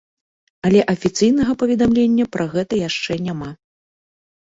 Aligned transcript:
Але 0.69 0.81
афіцыйнага 0.93 1.53
паведамлення 1.65 2.25
пра 2.39 2.51
гэта 2.57 2.73
яшчэ 2.89 3.23
няма. 3.31 3.49